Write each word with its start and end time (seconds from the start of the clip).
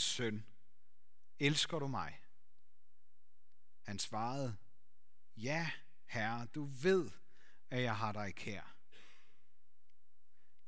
søn, 0.00 0.46
elsker 1.38 1.78
du 1.78 1.86
mig? 1.86 2.20
Han 3.82 3.98
svarede, 3.98 4.56
ja, 5.36 5.70
herre, 6.06 6.46
du 6.46 6.64
ved, 6.64 7.10
at 7.70 7.82
jeg 7.82 7.96
har 7.96 8.12
dig 8.12 8.34
kær. 8.34 8.76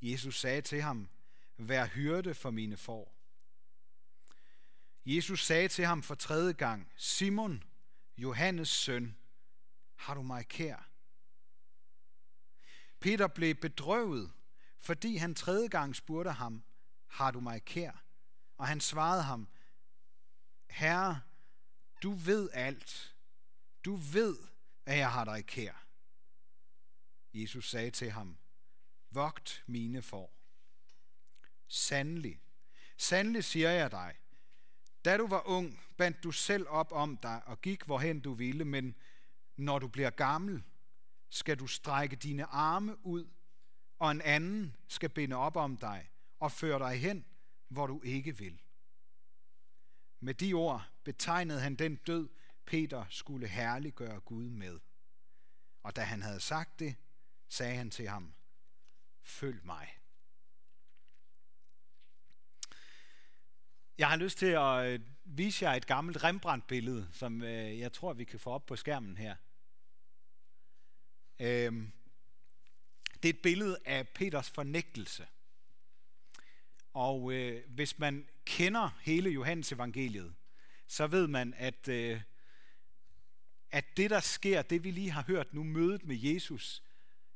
Jesus 0.01 0.39
sagde 0.39 0.61
til 0.61 0.81
ham, 0.81 1.09
vær 1.57 1.85
hyrde 1.85 2.33
for 2.33 2.51
mine 2.51 2.77
får. 2.77 3.17
Jesus 5.05 5.45
sagde 5.45 5.67
til 5.67 5.85
ham 5.85 6.03
for 6.03 6.15
tredje 6.15 6.53
gang, 6.53 6.91
Simon, 6.95 7.63
Johannes 8.17 8.69
søn, 8.69 9.17
har 9.95 10.13
du 10.13 10.21
mig 10.21 10.47
kær? 10.47 10.89
Peter 12.99 13.27
blev 13.27 13.55
bedrøvet, 13.55 14.31
fordi 14.79 15.15
han 15.15 15.35
tredje 15.35 15.67
gang 15.67 15.95
spurgte 15.95 16.31
ham, 16.31 16.63
har 17.07 17.31
du 17.31 17.39
mig 17.39 17.65
kær? 17.65 18.06
Og 18.57 18.67
han 18.67 18.81
svarede 18.81 19.23
ham, 19.23 19.47
Herre, 20.69 21.21
du 22.03 22.11
ved 22.11 22.49
alt. 22.53 23.15
Du 23.85 23.95
ved, 23.95 24.37
at 24.85 24.97
jeg 24.97 25.11
har 25.11 25.25
dig 25.25 25.45
kær. 25.45 25.85
Jesus 27.33 27.69
sagde 27.69 27.91
til 27.91 28.11
ham, 28.11 28.37
vogt 29.11 29.63
mine 29.67 30.01
får. 30.01 30.33
Sandelig, 31.67 32.41
sandelig 32.97 33.43
siger 33.43 33.69
jeg 33.69 33.91
dig, 33.91 34.15
da 35.05 35.17
du 35.17 35.27
var 35.27 35.47
ung, 35.47 35.81
bandt 35.97 36.23
du 36.23 36.31
selv 36.31 36.67
op 36.67 36.91
om 36.91 37.17
dig 37.17 37.41
og 37.45 37.61
gik, 37.61 37.83
hvorhen 37.83 38.19
du 38.19 38.33
ville, 38.33 38.65
men 38.65 38.95
når 39.55 39.79
du 39.79 39.87
bliver 39.87 40.09
gammel, 40.09 40.63
skal 41.29 41.59
du 41.59 41.67
strække 41.67 42.15
dine 42.15 42.45
arme 42.45 43.05
ud, 43.05 43.27
og 43.99 44.11
en 44.11 44.21
anden 44.21 44.75
skal 44.87 45.09
binde 45.09 45.35
op 45.35 45.55
om 45.55 45.77
dig 45.77 46.11
og 46.39 46.51
føre 46.51 46.79
dig 46.79 46.99
hen, 46.99 47.25
hvor 47.67 47.87
du 47.87 48.01
ikke 48.01 48.37
vil. 48.37 48.61
Med 50.19 50.33
de 50.33 50.53
ord 50.53 50.89
betegnede 51.03 51.59
han 51.59 51.75
den 51.75 51.95
død, 51.95 52.29
Peter 52.65 53.05
skulle 53.09 53.47
herliggøre 53.47 54.19
Gud 54.19 54.49
med. 54.49 54.79
Og 55.83 55.95
da 55.95 56.01
han 56.01 56.21
havde 56.21 56.39
sagt 56.39 56.79
det, 56.79 56.95
sagde 57.49 57.75
han 57.75 57.91
til 57.91 58.07
ham, 58.07 58.33
følg 59.21 59.65
mig. 59.65 59.97
Jeg 63.97 64.09
har 64.09 64.15
lyst 64.15 64.37
til 64.37 64.45
at 64.45 64.85
øh, 64.85 64.99
vise 65.23 65.65
jer 65.65 65.73
et 65.73 65.87
gammelt 65.87 66.23
Rembrandt-billede, 66.23 67.09
som 67.13 67.43
øh, 67.43 67.79
jeg 67.79 67.93
tror, 67.93 68.13
vi 68.13 68.23
kan 68.23 68.39
få 68.39 68.49
op 68.49 68.65
på 68.65 68.75
skærmen 68.75 69.17
her. 69.17 69.35
Øhm, 71.39 71.91
det 73.23 73.29
er 73.29 73.33
et 73.33 73.41
billede 73.41 73.77
af 73.85 74.07
Peters 74.07 74.49
fornægtelse. 74.49 75.27
Og 76.97 77.33
øh, 77.33 77.63
hvis 77.69 77.99
man 77.99 78.27
kender 78.45 78.89
hele 79.01 79.29
Johannes 79.29 79.71
evangeliet, 79.71 80.35
så 80.87 81.07
ved 81.07 81.27
man, 81.27 81.53
at, 81.57 81.87
øh, 81.87 82.21
at 83.71 83.97
det, 83.97 84.09
der 84.09 84.19
sker, 84.19 84.61
det 84.61 84.83
vi 84.83 84.91
lige 84.91 85.11
har 85.11 85.23
hørt 85.23 85.53
nu, 85.53 85.63
mødet 85.63 86.05
med 86.05 86.15
Jesus, 86.15 86.83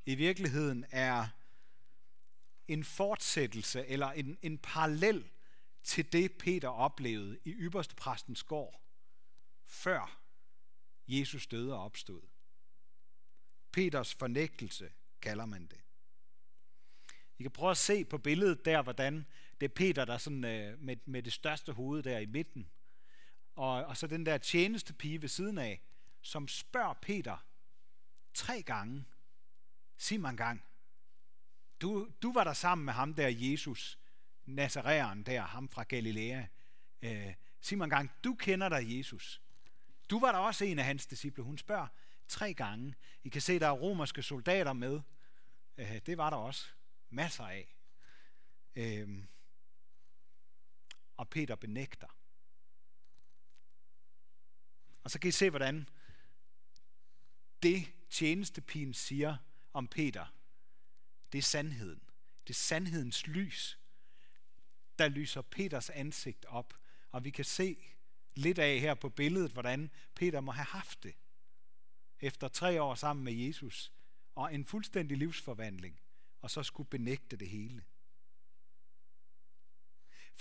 i 0.06 0.16
virkeligheden 0.16 0.86
er 0.92 1.28
en 2.68 2.84
fortsættelse 2.84 3.86
eller 3.86 4.12
en, 4.12 4.38
en 4.42 4.58
parallel 4.58 5.30
til 5.84 6.14
det, 6.14 6.32
Peter 6.32 6.70
oplevede 6.70 7.40
i 7.46 7.52
ypperste 7.52 7.96
præstens 7.96 8.44
gård, 8.44 8.82
før 9.66 10.22
Jesus 11.08 11.48
døde 11.48 11.74
og 11.74 11.84
opstod. 11.84 12.22
Peters 13.72 14.14
fornægtelse 14.14 14.92
kalder 15.22 15.46
man 15.46 15.68
det. 15.68 15.82
I 17.38 17.44
kan 17.44 17.52
prøve 17.52 17.72
at 17.72 17.78
se 17.78 18.06
på 18.06 18.18
billedet 18.18 18.66
der, 18.66 18.82
hvordan 18.82 19.26
det 19.62 19.70
er 19.70 19.74
Peter, 19.74 20.06
der 20.06 20.14
er 20.14 20.18
sådan, 20.18 20.44
øh, 20.44 20.80
med, 20.80 20.98
med 21.06 21.24
det 21.24 21.34
største 21.34 21.74
hoved 21.74 22.04
der 22.04 22.20
i 22.20 22.26
midten. 22.26 22.70
Og, 23.56 23.86
og 23.86 23.98
så 23.98 24.08
den 24.08 24.26
der 24.26 24.38
tjeneste 24.38 24.94
pige 24.94 25.22
ved 25.22 25.30
siden 25.30 25.58
af, 25.58 25.82
som 26.22 26.48
spørger 26.48 26.94
Peter 26.94 27.46
tre 28.34 28.62
gange. 28.62 29.06
Sig 29.98 30.20
mig 30.20 30.30
en 30.30 30.38
gang. 30.38 30.64
Du, 31.82 32.10
du 32.22 32.34
var 32.34 32.44
der 32.44 32.54
sammen 32.54 32.86
med 32.86 32.94
ham 32.94 33.14
der, 33.14 33.28
Jesus, 33.28 34.00
Nazaræeren 34.46 35.24
der, 35.24 35.42
ham 35.42 35.70
fra 35.70 35.84
Galilea. 35.84 36.46
Øh, 37.02 37.34
sig 37.62 37.78
mig 37.78 37.84
en 37.84 37.90
gang, 37.90 38.12
du 38.24 38.34
kender 38.34 38.70
dig 38.70 38.98
Jesus. 38.98 39.42
Du 40.10 40.20
var 40.20 40.32
der 40.32 40.40
også 40.40 40.66
en 40.66 40.80
af 40.80 40.86
hans 40.86 41.08
disciple. 41.08 41.44
Hun 41.44 41.58
spørger 41.58 41.88
tre 42.28 42.54
gange. 42.54 42.96
I 43.24 43.30
kan 43.30 43.42
se, 43.42 43.60
der 43.60 43.68
er 43.68 43.72
romerske 43.72 44.24
soldater 44.24 44.74
med. 44.74 45.02
Øh, 45.78 46.02
det 46.06 46.18
var 46.18 46.30
der 46.30 46.38
også 46.38 46.68
masser 47.10 47.44
af. 47.44 47.76
Øh, 48.76 49.24
og 51.18 51.30
Peter 51.30 51.56
benægter. 51.56 52.18
Og 55.04 55.12
så 55.12 55.20
kan 55.20 55.28
I 55.28 55.32
se, 55.32 55.50
hvordan 55.50 55.90
det 57.64 57.94
tjenestepigen 58.10 58.94
siger 58.94 59.38
om 59.74 59.88
Peter, 59.88 60.26
det 61.32 61.38
er 61.38 61.42
sandheden. 61.42 62.02
Det 62.48 62.54
er 62.54 62.58
sandhedens 62.58 63.28
lys, 63.28 63.80
der 65.00 65.08
lyser 65.08 65.42
Peters 65.42 65.90
ansigt 65.90 66.46
op. 66.46 66.74
Og 67.12 67.24
vi 67.24 67.30
kan 67.30 67.46
se 67.46 67.78
lidt 68.36 68.60
af 68.60 68.80
her 68.80 68.94
på 68.94 69.10
billedet, 69.10 69.52
hvordan 69.52 69.92
Peter 70.16 70.42
må 70.42 70.52
have 70.52 70.66
haft 70.66 71.04
det. 71.04 71.16
Efter 72.20 72.48
tre 72.48 72.82
år 72.82 72.96
sammen 72.96 73.26
med 73.26 73.34
Jesus 73.34 73.94
og 74.36 74.56
en 74.56 74.66
fuldstændig 74.66 75.18
livsforvandling, 75.18 76.02
og 76.42 76.52
så 76.52 76.64
skulle 76.64 76.90
benægte 76.90 77.36
det 77.38 77.50
hele. 77.50 77.84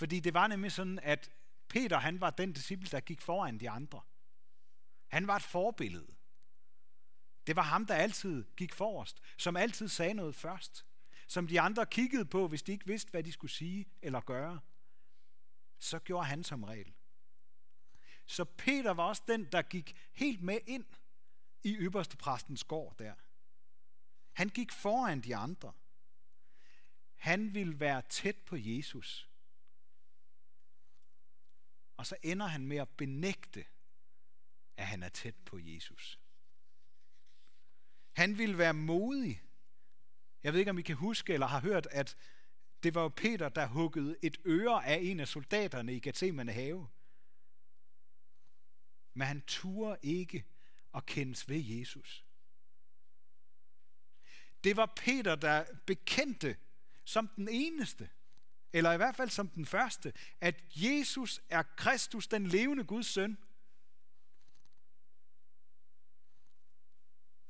Fordi 0.00 0.20
det 0.20 0.34
var 0.34 0.46
nemlig 0.46 0.72
sådan, 0.72 0.98
at 0.98 1.30
Peter 1.68 1.98
han 1.98 2.20
var 2.20 2.30
den 2.30 2.52
disciple, 2.52 2.88
der 2.88 3.00
gik 3.00 3.20
foran 3.20 3.60
de 3.60 3.70
andre. 3.70 4.00
Han 5.08 5.26
var 5.26 5.36
et 5.36 5.42
forbillede. 5.42 6.14
Det 7.46 7.56
var 7.56 7.62
ham, 7.62 7.86
der 7.86 7.94
altid 7.94 8.44
gik 8.56 8.74
forrest, 8.74 9.22
som 9.38 9.56
altid 9.56 9.88
sagde 9.88 10.14
noget 10.14 10.34
først, 10.34 10.86
som 11.26 11.46
de 11.46 11.60
andre 11.60 11.86
kiggede 11.86 12.24
på, 12.24 12.48
hvis 12.48 12.62
de 12.62 12.72
ikke 12.72 12.86
vidste, 12.86 13.10
hvad 13.10 13.22
de 13.22 13.32
skulle 13.32 13.50
sige 13.50 13.86
eller 14.02 14.20
gøre. 14.20 14.60
Så 15.78 15.98
gjorde 15.98 16.26
han 16.26 16.44
som 16.44 16.64
regel. 16.64 16.92
Så 18.26 18.44
Peter 18.44 18.90
var 18.90 19.04
også 19.04 19.22
den, 19.28 19.44
der 19.44 19.62
gik 19.62 19.96
helt 20.12 20.42
med 20.42 20.58
ind 20.66 20.86
i 21.62 21.76
ypperste 21.76 22.16
præstens 22.16 22.64
gård 22.64 22.98
der. 22.98 23.14
Han 24.32 24.48
gik 24.48 24.72
foran 24.72 25.20
de 25.20 25.36
andre. 25.36 25.72
Han 27.16 27.54
ville 27.54 27.80
være 27.80 28.02
tæt 28.02 28.36
på 28.36 28.56
Jesus. 28.56 29.29
Og 32.00 32.06
så 32.06 32.16
ender 32.22 32.46
han 32.46 32.66
med 32.66 32.76
at 32.76 32.88
benægte, 32.88 33.64
at 34.76 34.86
han 34.86 35.02
er 35.02 35.08
tæt 35.08 35.34
på 35.44 35.58
Jesus. 35.58 36.20
Han 38.12 38.38
ville 38.38 38.58
være 38.58 38.74
modig. 38.74 39.42
Jeg 40.42 40.52
ved 40.52 40.60
ikke, 40.60 40.70
om 40.70 40.78
I 40.78 40.82
kan 40.82 40.96
huske 40.96 41.32
eller 41.34 41.46
har 41.46 41.60
hørt, 41.60 41.86
at 41.90 42.16
det 42.82 42.94
var 42.94 43.02
jo 43.02 43.08
Peter, 43.08 43.48
der 43.48 43.66
huggede 43.66 44.16
et 44.22 44.40
øre 44.46 44.86
af 44.86 44.98
en 45.02 45.20
af 45.20 45.28
soldaterne 45.28 45.96
i 45.96 46.00
Gethsemane 46.00 46.52
have. 46.52 46.88
Men 49.14 49.26
han 49.26 49.42
turde 49.42 49.98
ikke 50.02 50.44
at 50.94 51.06
kendes 51.06 51.48
ved 51.48 51.60
Jesus. 51.64 52.26
Det 54.64 54.76
var 54.76 54.92
Peter, 54.96 55.34
der 55.34 55.64
bekendte 55.86 56.56
som 57.04 57.28
den 57.28 57.48
eneste, 57.48 58.10
eller 58.72 58.92
i 58.92 58.96
hvert 58.96 59.16
fald 59.16 59.30
som 59.30 59.48
den 59.48 59.66
første, 59.66 60.12
at 60.40 60.64
Jesus 60.74 61.40
er 61.48 61.62
Kristus, 61.62 62.28
den 62.28 62.46
levende 62.46 62.84
Guds 62.84 63.06
søn. 63.06 63.38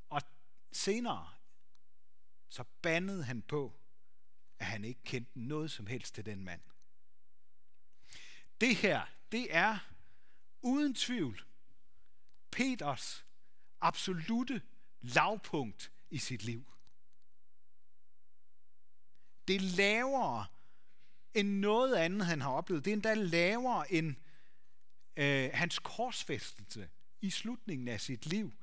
Og 0.09 0.21
senere, 0.71 1.29
så 2.49 2.63
bandede 2.81 3.23
han 3.23 3.41
på, 3.41 3.79
at 4.59 4.65
han 4.65 4.85
ikke 4.85 5.03
kendte 5.03 5.39
noget 5.39 5.71
som 5.71 5.87
helst 5.87 6.15
til 6.15 6.25
den 6.25 6.43
mand. 6.43 6.61
Det 8.61 8.75
her, 8.75 9.05
det 9.31 9.55
er 9.55 9.77
uden 10.61 10.95
tvivl 10.95 11.45
Peters 12.51 13.25
absolute 13.81 14.61
lavpunkt 15.01 15.91
i 16.09 16.17
sit 16.17 16.43
liv. 16.43 16.71
Det 19.47 19.61
lavere 19.61 20.45
end 21.33 21.49
noget 21.49 21.95
andet, 21.95 22.25
han 22.25 22.41
har 22.41 22.51
oplevet. 22.51 22.85
Det 22.85 22.91
er 22.91 22.95
endda 22.95 23.13
lavere 23.13 23.93
end 23.93 24.15
øh, 25.17 25.49
hans 25.53 25.79
korsfæstelse 25.79 26.89
i 27.21 27.29
slutningen 27.29 27.87
af 27.87 28.01
sit 28.01 28.25
liv, 28.25 28.53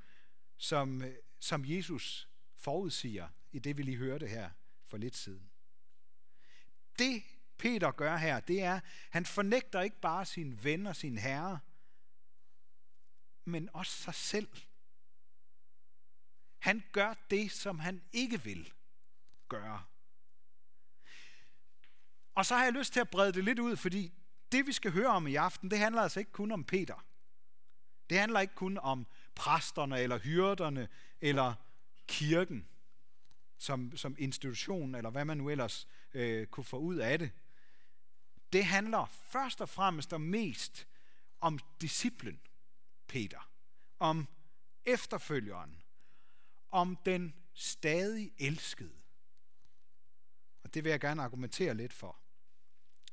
som, 0.56 1.02
øh, 1.02 1.14
som 1.40 1.64
Jesus 1.64 2.28
forudsiger 2.56 3.28
i 3.52 3.58
det, 3.58 3.76
vi 3.76 3.82
lige 3.82 3.96
hørte 3.96 4.26
her 4.26 4.50
for 4.84 4.96
lidt 4.96 5.16
siden. 5.16 5.50
Det 6.98 7.22
Peter 7.58 7.90
gør 7.90 8.16
her, 8.16 8.40
det 8.40 8.62
er, 8.62 8.80
han 9.10 9.26
fornægter 9.26 9.80
ikke 9.80 10.00
bare 10.00 10.26
sin 10.26 10.64
ven 10.64 10.86
og 10.86 10.96
sin 10.96 11.18
herre, 11.18 11.58
men 13.44 13.68
også 13.72 13.92
sig 13.92 14.14
selv. 14.14 14.48
Han 16.58 16.82
gør 16.92 17.14
det, 17.30 17.52
som 17.52 17.78
han 17.78 18.02
ikke 18.12 18.42
vil 18.42 18.72
gøre. 19.48 19.84
Og 22.38 22.46
så 22.46 22.56
har 22.56 22.64
jeg 22.64 22.72
lyst 22.72 22.92
til 22.92 23.00
at 23.00 23.10
brede 23.10 23.32
det 23.32 23.44
lidt 23.44 23.58
ud, 23.58 23.76
fordi 23.76 24.12
det 24.52 24.66
vi 24.66 24.72
skal 24.72 24.92
høre 24.92 25.06
om 25.06 25.26
i 25.26 25.34
aften, 25.34 25.70
det 25.70 25.78
handler 25.78 26.02
altså 26.02 26.20
ikke 26.20 26.32
kun 26.32 26.52
om 26.52 26.64
Peter. 26.64 27.06
Det 28.10 28.18
handler 28.18 28.40
ikke 28.40 28.54
kun 28.54 28.78
om 28.78 29.06
præsterne 29.34 30.00
eller 30.00 30.18
hyrderne 30.18 30.88
eller 31.20 31.54
kirken 32.06 32.68
som, 33.56 33.96
som 33.96 34.16
institution, 34.18 34.94
eller 34.94 35.10
hvad 35.10 35.24
man 35.24 35.36
nu 35.36 35.50
ellers 35.50 35.88
øh, 36.14 36.46
kunne 36.46 36.64
få 36.64 36.78
ud 36.78 36.96
af 36.96 37.18
det. 37.18 37.30
Det 38.52 38.64
handler 38.64 39.06
først 39.06 39.60
og 39.60 39.68
fremmest 39.68 40.12
og 40.12 40.20
mest 40.20 40.86
om 41.40 41.58
disciplen 41.80 42.40
Peter, 43.06 43.50
om 43.98 44.28
efterfølgeren, 44.84 45.82
om 46.70 46.96
den 46.96 47.34
stadig 47.54 48.32
elskede. 48.38 48.96
Og 50.62 50.74
det 50.74 50.84
vil 50.84 50.90
jeg 50.90 51.00
gerne 51.00 51.22
argumentere 51.22 51.74
lidt 51.74 51.92
for. 51.92 52.18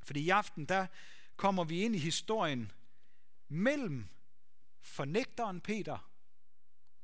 Fordi 0.06 0.20
i 0.20 0.30
aften, 0.30 0.66
der 0.66 0.88
kommer 1.36 1.64
vi 1.64 1.82
ind 1.82 1.96
i 1.96 2.00
historien 2.00 2.72
mellem 3.48 4.08
fornægteren 4.82 5.62
Peter 5.62 6.12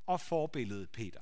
og 0.05 0.21
forbilledet 0.21 0.89
Peter. 0.89 1.21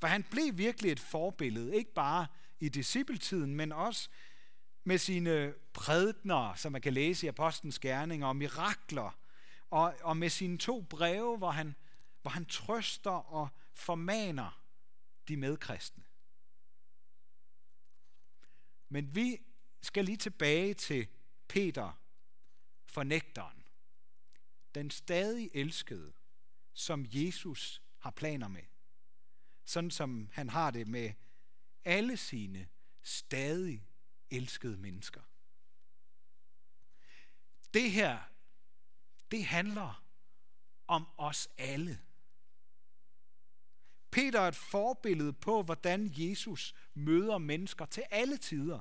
For 0.00 0.06
han 0.06 0.22
blev 0.22 0.58
virkelig 0.58 0.92
et 0.92 1.00
forbillede, 1.00 1.76
ikke 1.76 1.94
bare 1.94 2.26
i 2.60 2.68
discipletiden, 2.68 3.54
men 3.54 3.72
også 3.72 4.08
med 4.84 4.98
sine 4.98 5.54
prædikner, 5.72 6.54
som 6.54 6.72
man 6.72 6.80
kan 6.80 6.92
læse 6.92 7.26
i 7.26 7.28
Apostlenes 7.28 7.78
Gerninger, 7.78 8.26
og 8.26 8.36
mirakler, 8.36 9.18
og, 9.70 9.94
og 10.02 10.16
med 10.16 10.28
sine 10.28 10.58
to 10.58 10.80
breve, 10.80 11.38
hvor 11.38 11.50
han, 11.50 11.74
hvor 12.22 12.30
han 12.30 12.46
trøster 12.46 13.10
og 13.10 13.48
formaner 13.74 14.62
de 15.28 15.36
medkristne. 15.36 16.04
Men 18.88 19.14
vi 19.14 19.40
skal 19.82 20.04
lige 20.04 20.16
tilbage 20.16 20.74
til 20.74 21.08
Peter, 21.48 22.02
fornægteren. 22.86 23.68
Den 24.74 24.90
stadig 24.90 25.50
elskede, 25.54 26.12
som 26.72 27.06
Jesus 27.08 27.82
har 27.98 28.10
planer 28.10 28.48
med. 28.48 28.62
Sådan 29.64 29.90
som 29.90 30.28
han 30.32 30.48
har 30.48 30.70
det 30.70 30.88
med 30.88 31.12
alle 31.84 32.16
sine 32.16 32.68
stadig 33.02 33.88
elskede 34.30 34.76
mennesker. 34.76 35.22
Det 37.74 37.90
her, 37.90 38.18
det 39.30 39.44
handler 39.44 40.04
om 40.86 41.08
os 41.16 41.48
alle. 41.58 42.00
Peter 44.10 44.40
er 44.40 44.48
et 44.48 44.56
forbillede 44.56 45.32
på, 45.32 45.62
hvordan 45.62 46.10
Jesus 46.12 46.74
møder 46.94 47.38
mennesker 47.38 47.86
til 47.86 48.04
alle 48.10 48.36
tider. 48.36 48.80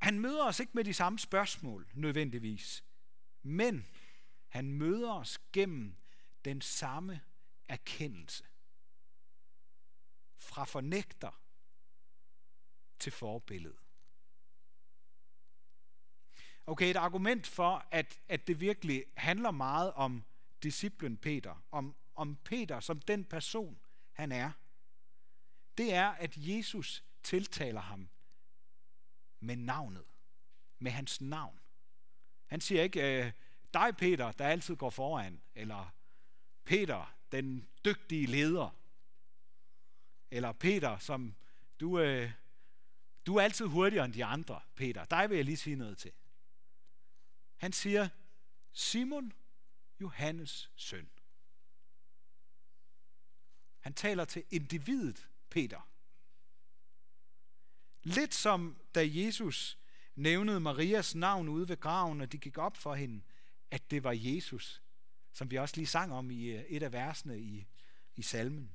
Han 0.00 0.20
møder 0.20 0.44
os 0.44 0.60
ikke 0.60 0.72
med 0.74 0.84
de 0.84 0.94
samme 0.94 1.18
spørgsmål 1.18 1.88
nødvendigvis, 1.94 2.84
men 3.42 3.86
han 4.48 4.72
møder 4.72 5.12
os 5.12 5.38
gennem 5.52 5.96
den 6.44 6.60
samme 6.60 7.20
erkendelse. 7.68 8.44
Fra 10.38 10.64
fornægter 10.64 11.40
til 12.98 13.12
forbillede. 13.12 13.76
Okay, 16.66 16.90
et 16.90 16.96
argument 16.96 17.46
for, 17.46 17.86
at, 17.90 18.20
at 18.28 18.46
det 18.46 18.60
virkelig 18.60 19.04
handler 19.16 19.50
meget 19.50 19.92
om 19.92 20.24
disciplen 20.62 21.16
Peter, 21.16 21.64
om, 21.70 21.96
om 22.14 22.36
Peter 22.36 22.80
som 22.80 23.00
den 23.00 23.24
person, 23.24 23.80
han 24.12 24.32
er, 24.32 24.52
det 25.78 25.94
er, 25.94 26.08
at 26.08 26.36
Jesus 26.36 27.04
tiltaler 27.22 27.80
ham 27.80 28.08
med 29.40 29.56
navnet, 29.56 30.04
med 30.78 30.90
hans 30.90 31.20
navn. 31.20 31.60
Han 32.46 32.60
siger 32.60 32.82
ikke, 32.82 33.24
øh, 33.26 33.32
dig 33.74 33.96
Peter, 33.96 34.32
der 34.32 34.46
altid 34.46 34.76
går 34.76 34.90
foran, 34.90 35.40
eller 35.54 35.94
Peter, 36.64 37.14
den 37.32 37.68
dygtige 37.84 38.26
leder, 38.26 38.76
eller 40.30 40.52
Peter, 40.52 40.98
som 40.98 41.34
du, 41.80 41.98
øh, 41.98 42.32
du 43.26 43.36
er 43.36 43.42
altid 43.42 43.66
hurtigere 43.66 44.04
end 44.04 44.12
de 44.12 44.24
andre, 44.24 44.60
Peter. 44.74 45.04
Dig 45.04 45.30
vil 45.30 45.36
jeg 45.36 45.44
lige 45.44 45.56
sige 45.56 45.76
noget 45.76 45.98
til. 45.98 46.12
Han 47.56 47.72
siger, 47.72 48.08
Simon, 48.72 49.32
Johannes 50.00 50.70
søn. 50.76 51.10
Han 53.80 53.94
taler 53.94 54.24
til 54.24 54.44
individet 54.50 55.28
Peter. 55.50 55.88
Lidt 58.02 58.34
som 58.34 58.76
da 58.94 59.06
Jesus 59.06 59.78
nævnede 60.14 60.60
Marias 60.60 61.14
navn 61.14 61.48
ude 61.48 61.68
ved 61.68 61.80
graven, 61.80 62.20
og 62.20 62.32
de 62.32 62.38
gik 62.38 62.58
op 62.58 62.76
for 62.76 62.94
hende, 62.94 63.22
at 63.70 63.90
det 63.90 64.04
var 64.04 64.12
Jesus, 64.12 64.82
som 65.32 65.50
vi 65.50 65.56
også 65.56 65.76
lige 65.76 65.86
sang 65.86 66.12
om 66.12 66.30
i 66.30 66.44
øh, 66.44 66.62
et 66.62 66.82
af 66.82 66.92
versene 66.92 67.40
i, 67.40 67.66
i 68.16 68.22
salmen. 68.22 68.72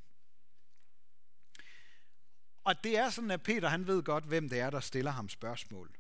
Og 2.64 2.84
det 2.84 2.98
er 2.98 3.10
sådan, 3.10 3.32
at 3.32 3.44
Peter 3.44 3.70
han 3.70 3.88
ved 3.88 4.04
godt, 4.04 4.24
hvem 4.24 4.50
det 4.50 4.60
er, 4.60 4.70
der 4.70 4.80
stiller 4.80 5.12
ham 5.12 5.30
spørgsmål. 5.30 5.96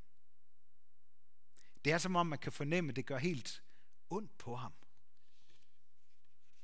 Det 1.86 1.94
er 1.94 1.98
som 1.98 2.16
om, 2.16 2.28
man 2.28 2.40
kan 2.40 2.52
fornemme, 2.52 2.90
at 2.90 2.96
det 2.96 3.06
gør 3.06 3.18
helt 3.18 3.64
ondt 4.10 4.38
på 4.38 4.56
ham 4.56 4.74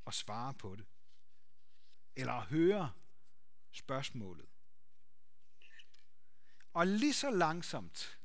at 0.07 0.13
svare 0.13 0.53
på 0.53 0.75
det. 0.75 0.85
Eller 2.15 2.33
at 2.33 2.45
høre 2.45 2.91
spørgsmålet. 3.71 4.50
Og 6.73 6.87
lige 6.87 7.13
så 7.13 7.29
langsomt, 7.29 8.19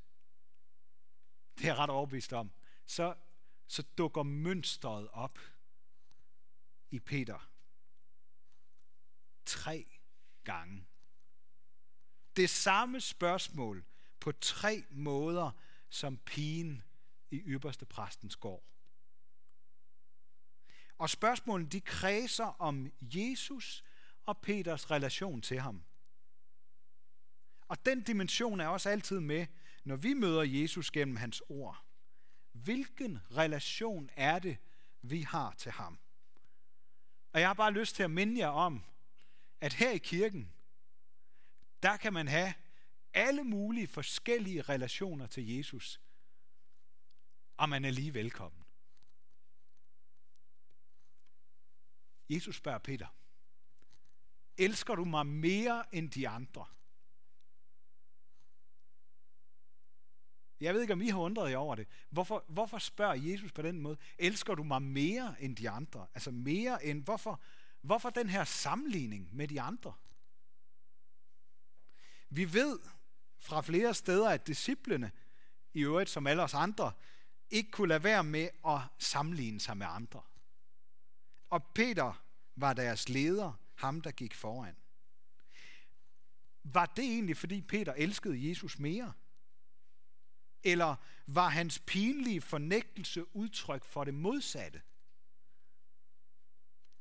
det 1.58 1.64
er 1.64 1.68
jeg 1.68 1.78
ret 1.78 1.90
overbevist 1.90 2.32
om, 2.32 2.50
så, 2.86 3.14
så 3.66 3.82
dukker 3.82 4.22
mønstret 4.22 5.08
op 5.08 5.38
i 6.90 7.00
Peter. 7.00 7.50
Tre 9.46 9.86
gange. 10.44 10.86
Det 12.36 12.50
samme 12.50 13.00
spørgsmål 13.00 13.84
på 14.20 14.32
tre 14.32 14.84
måder, 14.90 15.50
som 15.88 16.18
pigen 16.18 16.82
i 17.30 17.36
ypperste 17.36 17.86
præstens 17.86 18.36
gård. 18.36 18.64
Og 20.98 21.10
spørgsmålene 21.10 21.70
de 21.70 21.80
kredser 21.80 22.44
om 22.44 22.92
Jesus 23.00 23.84
og 24.22 24.38
Peters 24.38 24.90
relation 24.90 25.42
til 25.42 25.60
ham. 25.60 25.85
Og 27.68 27.86
den 27.86 28.02
dimension 28.02 28.60
er 28.60 28.66
også 28.66 28.88
altid 28.88 29.20
med, 29.20 29.46
når 29.84 29.96
vi 29.96 30.14
møder 30.14 30.42
Jesus 30.42 30.90
gennem 30.90 31.16
hans 31.16 31.42
ord. 31.48 31.84
Hvilken 32.52 33.18
relation 33.30 34.10
er 34.16 34.38
det, 34.38 34.58
vi 35.02 35.20
har 35.20 35.54
til 35.54 35.72
ham? 35.72 35.98
Og 37.32 37.40
jeg 37.40 37.48
har 37.48 37.54
bare 37.54 37.72
lyst 37.72 37.96
til 37.96 38.02
at 38.02 38.10
minde 38.10 38.40
jer 38.40 38.48
om, 38.48 38.84
at 39.60 39.72
her 39.72 39.90
i 39.90 39.98
kirken, 39.98 40.52
der 41.82 41.96
kan 41.96 42.12
man 42.12 42.28
have 42.28 42.54
alle 43.14 43.44
mulige 43.44 43.86
forskellige 43.86 44.62
relationer 44.62 45.26
til 45.26 45.48
Jesus, 45.48 46.00
og 47.56 47.68
man 47.68 47.84
er 47.84 47.90
lige 47.90 48.14
velkommen. 48.14 48.64
Jesus 52.28 52.56
spørger 52.56 52.78
Peter, 52.78 53.06
elsker 54.58 54.94
du 54.94 55.04
mig 55.04 55.26
mere 55.26 55.94
end 55.94 56.10
de 56.10 56.28
andre? 56.28 56.66
Jeg 60.60 60.74
ved 60.74 60.80
ikke, 60.80 60.92
om 60.92 61.02
I 61.02 61.08
har 61.08 61.18
undret 61.18 61.50
jer 61.50 61.56
over 61.56 61.74
det. 61.74 61.88
Hvorfor, 62.10 62.44
hvorfor 62.48 62.78
spørger 62.78 63.14
Jesus 63.14 63.52
på 63.52 63.62
den 63.62 63.80
måde? 63.80 63.96
Elsker 64.18 64.54
du 64.54 64.62
mig 64.62 64.82
mere 64.82 65.34
end 65.40 65.56
de 65.56 65.70
andre? 65.70 66.06
Altså 66.14 66.30
mere 66.30 66.84
end, 66.84 67.04
hvorfor, 67.04 67.40
hvorfor 67.80 68.10
den 68.10 68.28
her 68.28 68.44
sammenligning 68.44 69.28
med 69.32 69.48
de 69.48 69.60
andre? 69.60 69.94
Vi 72.30 72.52
ved 72.52 72.78
fra 73.38 73.60
flere 73.60 73.94
steder, 73.94 74.30
at 74.30 74.46
disciplene, 74.46 75.12
i 75.74 75.80
øvrigt 75.80 76.10
som 76.10 76.26
alle 76.26 76.42
os 76.42 76.54
andre, 76.54 76.92
ikke 77.50 77.70
kunne 77.70 77.88
lade 77.88 78.04
være 78.04 78.24
med 78.24 78.48
at 78.66 78.80
sammenligne 78.98 79.60
sig 79.60 79.76
med 79.76 79.86
andre. 79.90 80.22
Og 81.50 81.64
Peter 81.74 82.22
var 82.56 82.72
deres 82.72 83.08
leder, 83.08 83.52
ham 83.74 84.00
der 84.00 84.10
gik 84.10 84.34
foran. 84.34 84.76
Var 86.64 86.86
det 86.86 87.04
egentlig, 87.04 87.36
fordi 87.36 87.62
Peter 87.62 87.92
elskede 87.92 88.48
Jesus 88.48 88.78
mere? 88.78 89.12
Eller 90.62 90.96
var 91.26 91.48
hans 91.48 91.78
pinlige 91.86 92.40
fornægtelse 92.40 93.36
udtryk 93.36 93.84
for 93.84 94.04
det 94.04 94.14
modsatte? 94.14 94.82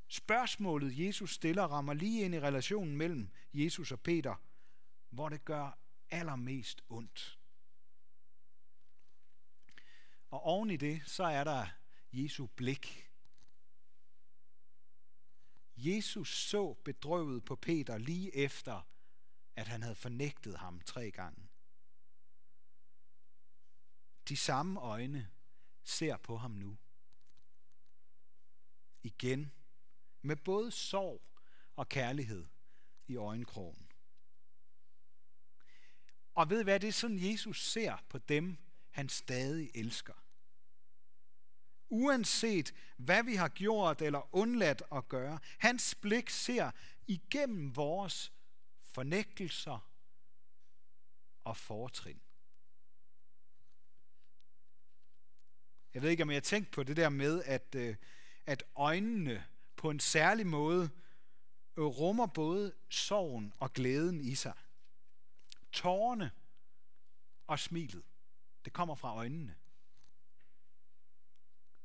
Spørgsmålet, 0.08 1.00
Jesus 1.00 1.34
stiller, 1.34 1.64
rammer 1.64 1.94
lige 1.94 2.26
ind 2.26 2.36
i 2.36 2.40
relationen 2.40 2.96
mellem 2.96 3.30
Jesus 3.54 3.92
og 3.92 4.00
Peter, 4.00 4.36
hvor 5.10 5.30
det 5.30 5.46
gør 5.46 5.80
allermest 6.10 6.82
ondt. 6.90 7.40
Og 10.30 10.42
oven 10.42 10.70
i 10.70 10.78
det, 10.78 11.02
så 11.06 11.24
er 11.24 11.44
der 11.44 11.68
Jesu 12.12 12.48
blik. 12.48 13.10
Jesus 15.78 16.48
så 16.50 16.74
bedrøvet 16.74 17.46
på 17.46 17.56
Peter 17.56 17.98
lige 17.98 18.36
efter, 18.36 18.82
at 19.56 19.68
han 19.68 19.82
havde 19.82 19.96
fornægtet 19.96 20.58
ham 20.58 20.82
tre 20.82 21.12
gange 21.12 21.45
de 24.30 24.38
samme 24.38 24.80
øjne 24.80 25.30
ser 25.84 26.18
på 26.18 26.38
ham 26.38 26.52
nu. 26.52 26.78
Igen, 29.04 29.52
med 30.22 30.36
både 30.36 30.72
sorg 30.72 31.22
og 31.76 31.90
kærlighed 31.90 32.48
i 33.08 33.16
øjenkrogen. 33.16 33.92
Og 36.36 36.50
ved 36.50 36.60
I 36.60 36.64
hvad, 36.64 36.80
det 36.80 36.88
er 36.88 36.92
sådan, 36.92 37.32
Jesus 37.32 37.72
ser 37.72 37.98
på 38.10 38.18
dem, 38.18 38.58
han 38.90 39.10
stadig 39.10 39.72
elsker. 39.76 40.14
Uanset 41.90 42.74
hvad 42.98 43.24
vi 43.24 43.36
har 43.36 43.48
gjort 43.48 44.02
eller 44.02 44.36
undladt 44.36 44.84
at 44.92 45.08
gøre, 45.08 45.40
hans 45.58 45.96
blik 45.96 46.30
ser 46.30 46.72
igennem 47.08 47.76
vores 47.76 48.34
fornægtelser 48.82 49.92
og 51.44 51.58
fortrin. 51.58 52.22
Jeg 55.96 56.04
ved 56.04 56.10
ikke, 56.10 56.24
om 56.24 56.30
jeg 56.30 56.36
har 56.36 56.42
tænkt 56.42 56.72
på 56.72 56.84
det 56.84 56.98
der 56.98 57.10
med, 57.10 57.44
at, 57.44 57.76
øh, 57.76 57.96
at 58.46 58.64
øjnene 58.76 59.46
på 59.76 59.90
en 59.90 60.00
særlig 60.00 60.48
måde 60.48 60.90
øh, 61.78 61.84
rummer 61.84 62.28
både 62.28 62.74
sorgen 62.90 63.54
og 63.58 63.74
glæden 63.74 64.22
i 64.22 64.36
sig. 64.36 64.54
Tårerne 65.72 66.32
og 67.48 67.60
smilet, 67.60 68.04
det 68.66 68.74
kommer 68.74 68.96
fra 68.96 69.16
øjnene. 69.16 69.56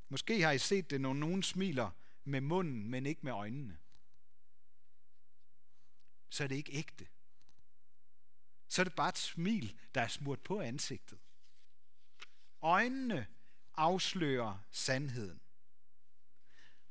Måske 0.08 0.42
har 0.42 0.50
I 0.50 0.58
set 0.58 0.90
det, 0.90 1.00
når 1.00 1.12
nogen 1.12 1.42
smiler 1.42 1.90
med 2.24 2.40
munden, 2.40 2.88
men 2.88 3.06
ikke 3.06 3.20
med 3.22 3.32
øjnene. 3.32 3.78
Så 6.30 6.44
er 6.44 6.48
det 6.48 6.54
ikke 6.54 6.72
ægte. 6.72 7.08
Så 8.68 8.82
er 8.82 8.84
det 8.84 8.94
bare 8.94 9.08
et 9.08 9.18
smil, 9.18 9.80
der 9.94 10.00
er 10.00 10.08
smurt 10.08 10.40
på 10.40 10.60
ansigtet. 10.60 11.18
Øjnene 12.62 13.26
afslører 13.76 14.58
sandheden. 14.70 15.40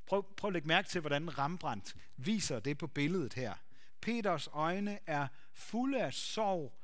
Prøv, 0.06 0.36
prøv 0.36 0.48
at 0.48 0.54
lægge 0.54 0.68
mærke 0.68 0.90
til, 0.90 1.02
hvordan 1.02 1.38
Rembrandt 1.38 1.96
viser 2.18 2.60
det 2.60 2.78
på 2.78 2.88
billedet 2.88 3.34
her. 3.34 3.56
Peters 4.02 4.48
øjne 4.48 5.00
er 5.08 5.28
fulde 5.54 6.04
af 6.04 6.14
sorg 6.14 6.80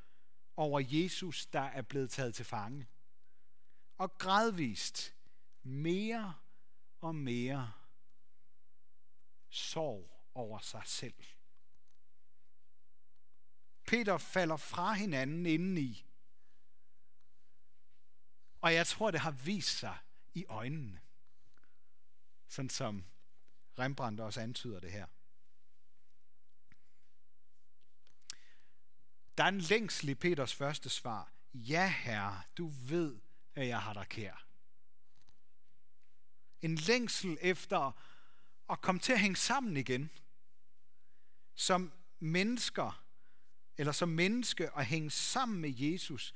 over 0.58 0.82
Jesus, 0.84 1.46
der 1.46 1.62
er 1.62 1.82
blevet 1.82 2.10
taget 2.10 2.36
til 2.36 2.46
fange. 2.46 2.88
Og 3.98 4.18
gradvist 4.18 5.16
mere 5.64 6.36
og 7.02 7.16
mere 7.16 7.72
sorg 9.50 10.12
over 10.34 10.60
sig 10.60 10.82
selv. 10.86 11.24
Peter 13.88 14.18
falder 14.18 14.58
fra 14.58 14.94
hinanden 14.94 15.46
indeni. 15.46 16.06
Og 18.65 18.74
jeg 18.74 18.88
tror, 18.88 19.12
det 19.12 19.19
har 19.19 19.31
vist 19.31 19.77
sig 19.77 19.98
i 20.34 20.45
øjnene. 20.45 21.01
Sådan 22.48 22.69
som 22.69 23.05
Rembrandt 23.79 24.19
også 24.19 24.41
antyder 24.41 24.79
det 24.79 24.91
her. 24.91 25.07
Der 29.38 29.43
er 29.43 29.48
en 29.48 29.62
længsel 29.62 30.10
i 30.10 30.15
Peters 30.15 30.55
første 30.55 30.89
svar. 30.89 31.31
Ja, 31.53 31.88
herre, 31.88 32.41
du 32.57 32.67
ved, 32.67 33.19
at 33.55 33.67
jeg 33.67 33.81
har 33.81 33.93
dig 33.93 34.07
kær. 34.10 34.45
En 36.62 36.75
længsel 36.75 37.38
efter 37.41 38.01
at 38.69 38.81
komme 38.81 39.01
til 39.01 39.13
at 39.13 39.19
hænge 39.19 39.36
sammen 39.36 39.77
igen. 39.77 40.10
Som 41.55 41.93
mennesker, 42.19 43.05
eller 43.77 43.91
som 43.91 44.10
menneske 44.10 44.77
at 44.77 44.86
hænge 44.86 45.12
sammen 45.12 45.62
med 45.62 45.74
Jesus. 45.77 46.34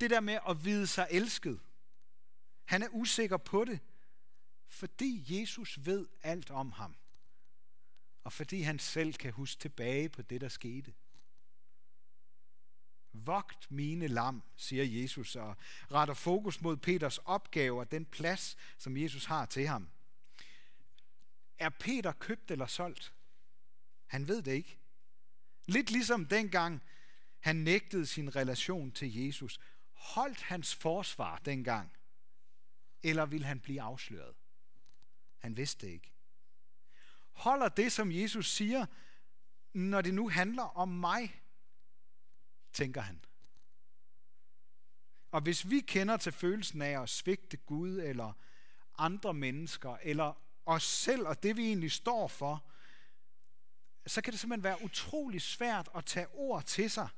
Det 0.00 0.10
der 0.10 0.20
med 0.20 0.38
at 0.48 0.64
vide 0.64 0.86
sig 0.86 1.08
elsket. 1.10 1.60
Han 2.64 2.82
er 2.82 2.88
usikker 2.90 3.36
på 3.36 3.64
det, 3.64 3.80
fordi 4.68 5.24
Jesus 5.28 5.86
ved 5.86 6.06
alt 6.22 6.50
om 6.50 6.72
ham. 6.72 6.96
Og 8.24 8.32
fordi 8.32 8.60
han 8.60 8.78
selv 8.78 9.14
kan 9.14 9.32
huske 9.32 9.60
tilbage 9.60 10.08
på 10.08 10.22
det, 10.22 10.40
der 10.40 10.48
skete. 10.48 10.94
Vogt 13.12 13.70
mine 13.70 14.06
lam, 14.06 14.42
siger 14.56 14.84
Jesus, 14.84 15.36
og 15.36 15.56
retter 15.92 16.14
fokus 16.14 16.60
mod 16.60 16.76
Peters 16.76 17.18
opgave 17.18 17.80
og 17.80 17.90
den 17.90 18.06
plads, 18.06 18.56
som 18.78 18.96
Jesus 18.96 19.24
har 19.24 19.46
til 19.46 19.66
ham. 19.66 19.88
Er 21.58 21.68
Peter 21.68 22.12
købt 22.12 22.50
eller 22.50 22.66
solgt? 22.66 23.14
Han 24.06 24.28
ved 24.28 24.42
det 24.42 24.52
ikke. 24.52 24.78
Lidt 25.66 25.90
ligesom 25.90 26.26
dengang 26.26 26.82
han 27.40 27.56
nægtede 27.56 28.06
sin 28.06 28.36
relation 28.36 28.92
til 28.92 29.14
Jesus. 29.16 29.60
Holdt 30.04 30.42
hans 30.42 30.74
forsvar 30.74 31.38
dengang? 31.38 31.96
Eller 33.02 33.26
vil 33.26 33.44
han 33.44 33.60
blive 33.60 33.82
afsløret? 33.82 34.34
Han 35.38 35.56
vidste 35.56 35.86
det 35.86 35.92
ikke. 35.92 36.12
Holder 37.32 37.68
det, 37.68 37.92
som 37.92 38.12
Jesus 38.12 38.50
siger, 38.50 38.86
når 39.72 40.00
det 40.00 40.14
nu 40.14 40.28
handler 40.28 40.62
om 40.62 40.88
mig, 40.88 41.42
tænker 42.72 43.00
han. 43.00 43.24
Og 45.30 45.40
hvis 45.40 45.70
vi 45.70 45.80
kender 45.80 46.16
til 46.16 46.32
følelsen 46.32 46.82
af 46.82 47.02
at 47.02 47.08
svigte 47.08 47.56
Gud 47.56 47.98
eller 47.98 48.32
andre 48.98 49.34
mennesker, 49.34 49.96
eller 50.02 50.42
os 50.66 50.82
selv 50.82 51.26
og 51.26 51.42
det, 51.42 51.56
vi 51.56 51.66
egentlig 51.66 51.92
står 51.92 52.28
for, 52.28 52.66
så 54.06 54.22
kan 54.22 54.32
det 54.32 54.40
simpelthen 54.40 54.64
være 54.64 54.82
utrolig 54.82 55.42
svært 55.42 55.88
at 55.94 56.04
tage 56.04 56.28
ord 56.28 56.64
til 56.64 56.90
sig, 56.90 57.08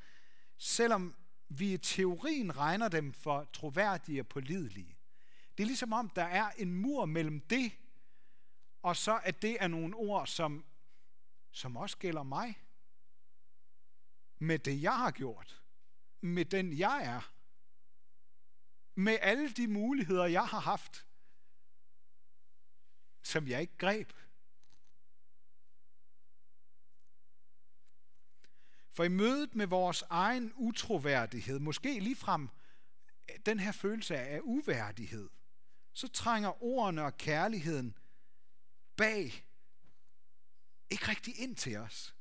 selvom 0.59 1.15
vi 1.49 1.73
i 1.73 1.77
teorien 1.77 2.57
regner 2.57 2.89
dem 2.89 3.13
for 3.13 3.45
troværdige 3.53 4.21
og 4.21 4.29
pålidelige. 4.29 4.97
Det 5.57 5.63
er 5.63 5.67
ligesom 5.67 5.93
om, 5.93 6.09
der 6.09 6.25
er 6.25 6.51
en 6.51 6.75
mur 6.75 7.05
mellem 7.05 7.41
det, 7.41 7.73
og 8.83 8.97
så 8.97 9.21
at 9.25 9.43
det 9.43 9.57
er 9.61 9.69
nogle 9.69 9.97
ord, 9.97 10.27
som, 10.27 10.65
som 11.51 11.77
også 11.77 11.99
gælder 11.99 12.23
mig. 12.23 12.63
Med 14.39 14.59
det, 14.59 14.83
jeg 14.83 14.97
har 14.97 15.11
gjort. 15.11 15.63
Med 16.21 16.45
den, 16.45 16.79
jeg 16.79 17.05
er. 17.05 17.33
Med 18.95 19.19
alle 19.21 19.51
de 19.53 19.69
muligheder, 19.69 20.25
jeg 20.25 20.47
har 20.47 20.61
haft, 20.61 21.07
som 23.23 23.49
jeg 23.49 23.61
ikke 23.61 23.77
greb. 23.77 24.13
For 28.97 29.05
i 29.05 29.09
mødet 29.09 29.55
med 29.55 29.67
vores 29.67 30.05
egen 30.11 30.53
utroværdighed, 30.55 31.59
måske 31.59 32.01
ligefrem 32.01 32.49
øh, 33.31 33.37
den 33.47 33.61
her 33.61 33.73
følelse 33.73 34.17
af 34.17 34.41
uværdighed, 34.43 35.29
så 35.93 36.09
trænger 36.09 36.63
ordene 36.63 37.05
og 37.05 37.17
kærligheden 37.17 37.99
bag 38.97 39.47
ikke 40.91 41.09
rigtig 41.09 41.39
ind 41.41 41.57
til 41.57 41.77
os. 41.77 42.17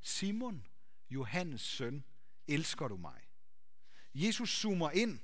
Simon, 0.00 0.66
Johannes 1.10 1.60
søn, 1.60 2.04
elsker 2.48 2.88
du 2.88 2.96
mig? 2.96 3.28
Jesus 4.14 4.50
zoomer 4.50 4.90
ind. 4.90 5.20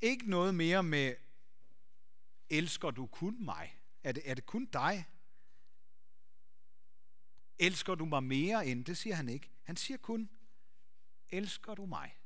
Ikke 0.00 0.30
noget 0.30 0.54
mere 0.54 0.82
med, 0.82 1.14
elsker 2.50 2.90
du 2.90 3.06
kun 3.06 3.44
mig? 3.44 3.80
Er 4.04 4.12
det, 4.12 4.30
er 4.30 4.34
det 4.34 4.46
kun 4.46 4.66
dig? 4.66 5.06
Elsker 7.58 7.94
du 7.94 8.04
mig 8.04 8.24
mere 8.24 8.66
end? 8.66 8.84
Det 8.84 8.96
siger 8.96 9.16
han 9.16 9.28
ikke. 9.28 9.50
Han 9.62 9.76
siger 9.76 9.98
kun, 9.98 10.30
elsker 11.28 11.74
du 11.74 11.86
mig? 11.86 12.16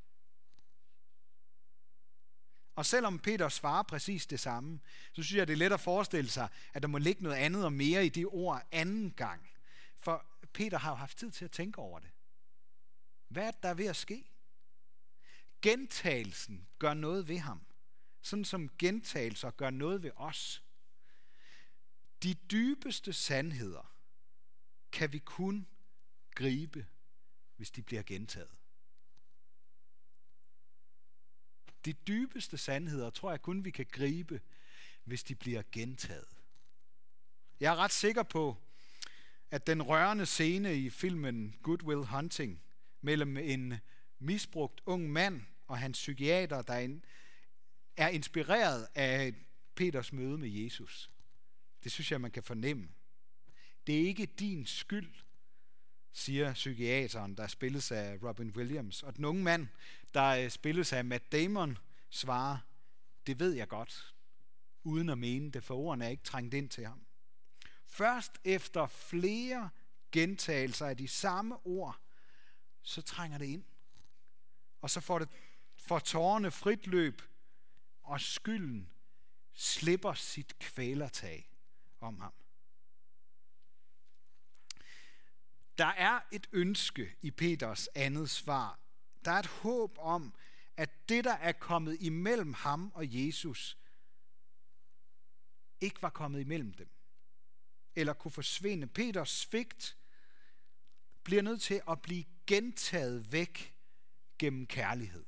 Og 2.75 2.87
selvom 2.87 3.19
Peter 3.19 3.49
svarer 3.49 3.83
præcis 3.83 4.27
det 4.27 4.41
samme, 4.41 4.81
så 5.13 5.23
synes 5.23 5.39
jeg, 5.39 5.47
det 5.47 5.53
er 5.53 5.57
let 5.57 5.73
at 5.73 5.81
forestille 5.81 6.31
sig, 6.31 6.49
at 6.73 6.83
der 6.83 6.89
må 6.89 6.99
ligge 6.99 7.23
noget 7.23 7.37
andet 7.37 7.65
og 7.65 7.73
mere 7.73 8.07
i 8.07 8.09
de 8.09 8.25
ord 8.25 8.63
anden 8.71 9.13
gang. 9.13 9.51
For 9.97 10.27
Peter 10.53 10.79
har 10.79 10.91
jo 10.91 10.97
haft 10.97 11.19
tid 11.19 11.31
til 11.31 11.45
at 11.45 11.51
tænke 11.51 11.79
over 11.79 11.99
det. 11.99 12.11
Hvad 13.29 13.47
er 13.47 13.51
der 13.51 13.75
ved 13.75 13.87
at 13.87 13.97
ske? 13.97 14.31
Gentagelsen 15.63 16.69
gør 16.79 16.95
noget 16.95 17.29
ved 17.29 17.39
ham. 17.39 17.67
Sådan 18.23 18.45
som 18.45 18.71
gentagelser 18.79 19.51
gør 19.51 19.71
noget 19.71 20.03
ved 20.03 20.11
os. 20.17 20.65
De 22.23 22.35
dybeste 22.35 23.13
sandheder 23.13 24.00
kan 24.93 25.13
vi 25.13 25.19
kun 25.19 25.67
gribe, 26.35 26.87
hvis 27.57 27.71
de 27.71 27.83
bliver 27.83 28.03
gentaget. 28.03 28.51
De 31.85 31.93
dybeste 31.93 32.59
sandheder 32.59 33.11
tror 33.11 33.31
jeg 33.31 33.43
kun 33.43 33.65
vi 33.65 33.71
kan 33.71 33.87
gribe, 33.93 34.41
hvis 35.05 35.25
de 35.25 35.35
bliver 35.35 35.63
gentaget. 35.73 36.29
Jeg 37.61 37.73
er 37.73 37.77
ret 37.77 37.93
sikker 37.93 38.23
på, 38.23 38.57
at 39.51 39.67
den 39.67 39.83
rørende 39.83 40.27
scene 40.27 40.77
i 40.77 40.91
filmen 40.91 41.57
Good 41.63 41.83
Will 41.83 42.07
Hunting 42.07 42.63
mellem 43.01 43.37
en 43.37 43.75
misbrugt 44.19 44.81
ung 44.87 45.11
mand 45.11 45.43
og 45.67 45.79
hans 45.79 45.99
psykiater, 45.99 46.63
der 46.63 46.99
er 47.97 48.09
inspireret 48.09 48.89
af 48.95 49.35
Peters 49.75 50.13
møde 50.13 50.39
med 50.39 50.49
Jesus. 50.49 51.11
Det 51.85 51.93
synes 51.93 52.13
jeg, 52.13 52.21
man 52.21 52.31
kan 52.31 52.43
fornemme. 52.43 52.89
Det 53.87 54.03
er 54.03 54.07
ikke 54.07 54.27
din 54.27 54.67
skyld, 54.67 55.15
siger 56.13 56.53
psykiateren, 56.53 57.37
der 57.37 57.47
spilles 57.47 57.93
af 57.93 58.19
Robin 58.23 58.51
Williams. 58.51 59.03
Og 59.03 59.17
den 59.17 59.25
unge 59.25 59.43
mand, 59.43 59.69
der 60.15 60.25
øh, 60.25 60.51
spilles 60.51 60.93
af 60.93 61.05
Matt 61.05 61.33
Damon, 61.33 61.79
svarer, 62.11 62.59
det 63.27 63.39
ved 63.39 63.53
jeg 63.53 63.69
godt, 63.69 64.15
uden 64.85 65.09
at 65.09 65.19
mene 65.19 65.51
det, 65.51 65.65
for 65.65 65.75
ordene 65.75 66.05
er 66.05 66.09
ikke 66.09 66.23
trængt 66.23 66.55
ind 66.55 66.69
til 66.69 66.87
ham. 66.87 67.01
Først 67.87 68.33
efter 68.45 68.87
flere 68.87 69.71
gentagelser 70.13 70.87
af 70.87 70.97
de 70.97 71.09
samme 71.09 71.67
ord, 71.67 72.01
så 72.83 73.03
trænger 73.03 73.39
det 73.39 73.47
ind. 73.47 73.65
Og 74.81 74.91
så 74.91 75.01
får, 75.01 75.19
det, 75.19 75.29
får 75.77 75.99
tårerne 75.99 76.51
frit 76.51 76.87
løb, 76.87 77.23
og 78.03 78.21
skylden 78.21 78.91
slipper 79.53 80.15
sit 80.15 80.59
kvælertag 80.59 81.51
om 82.01 82.21
ham. 82.21 82.33
Der 85.81 85.87
er 85.87 86.21
et 86.33 86.49
ønske 86.53 87.17
i 87.23 87.31
Peters 87.31 87.89
andet 87.95 88.31
svar. 88.31 88.81
Der 89.25 89.31
er 89.31 89.39
et 89.39 89.47
håb 89.47 89.99
om, 89.99 90.35
at 90.77 91.09
det, 91.09 91.25
der 91.25 91.33
er 91.33 91.53
kommet 91.53 91.97
imellem 92.01 92.53
ham 92.53 92.93
og 92.95 93.05
Jesus, 93.25 93.79
ikke 95.81 96.03
var 96.03 96.11
kommet 96.11 96.41
imellem 96.41 96.73
dem, 96.73 96.91
eller 97.95 98.13
kunne 98.13 98.33
forsvinde. 98.33 98.87
Peters 98.87 99.31
svigt 99.31 99.99
bliver 101.23 101.43
nødt 101.43 101.63
til 101.63 101.83
at 101.89 102.03
blive 102.03 102.25
gentaget 102.47 103.33
væk 103.33 103.75
gennem 104.39 104.67
kærlighed. 104.67 105.25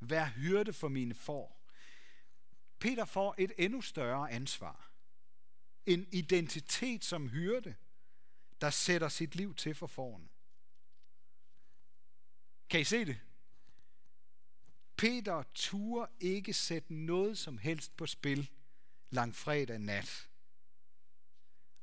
Vær 0.00 0.24
hyrde 0.24 0.72
for 0.72 0.88
mine 0.88 1.14
får. 1.14 1.68
Peter 2.78 3.04
får 3.04 3.34
et 3.38 3.52
endnu 3.58 3.80
større 3.80 4.30
ansvar. 4.30 4.92
En 5.86 6.06
identitet 6.12 7.04
som 7.04 7.28
hyrde, 7.28 7.74
der 8.62 8.70
sætter 8.70 9.08
sit 9.08 9.34
liv 9.34 9.54
til 9.54 9.74
for 9.74 9.86
foran. 9.86 10.30
Kan 12.70 12.80
I 12.80 12.84
se 12.84 13.04
det? 13.04 13.20
Peter 14.96 15.42
turde 15.54 16.12
ikke 16.20 16.52
sætte 16.54 16.94
noget 16.94 17.38
som 17.38 17.58
helst 17.58 17.96
på 17.96 18.06
spil 18.06 18.50
langfredag 19.10 19.78
nat. 19.78 20.30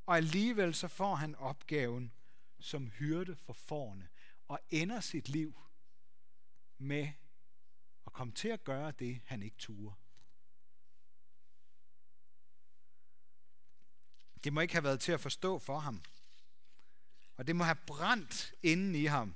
Og 0.05 0.17
alligevel 0.17 0.75
så 0.75 0.87
får 0.87 1.15
han 1.15 1.35
opgaven 1.35 2.13
som 2.59 2.87
hyrde 2.87 3.35
for 3.35 3.53
forne 3.53 4.09
og 4.47 4.59
ender 4.69 4.99
sit 4.99 5.29
liv 5.29 5.59
med 6.77 7.11
at 8.05 8.13
komme 8.13 8.33
til 8.33 8.47
at 8.47 8.63
gøre 8.63 8.91
det, 8.91 9.21
han 9.25 9.43
ikke 9.43 9.57
turde. 9.57 9.95
Det 14.43 14.53
må 14.53 14.61
ikke 14.61 14.73
have 14.73 14.83
været 14.83 14.99
til 14.99 15.11
at 15.11 15.21
forstå 15.21 15.59
for 15.59 15.79
ham. 15.79 16.03
Og 17.39 17.47
det 17.47 17.55
må 17.55 17.63
have 17.63 17.77
brændt 17.87 18.53
inden 18.63 18.95
i 18.95 19.05
ham. 19.05 19.35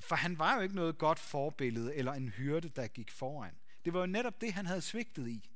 For 0.00 0.16
han 0.16 0.38
var 0.38 0.54
jo 0.56 0.60
ikke 0.60 0.74
noget 0.74 0.98
godt 0.98 1.18
forbillede 1.18 1.94
eller 1.94 2.12
en 2.12 2.28
hyrde, 2.28 2.68
der 2.68 2.86
gik 2.86 3.10
foran. 3.10 3.54
Det 3.84 3.92
var 3.92 4.00
jo 4.00 4.06
netop 4.06 4.40
det, 4.40 4.52
han 4.52 4.66
havde 4.66 4.80
svigtet 4.80 5.28
i. 5.28 5.50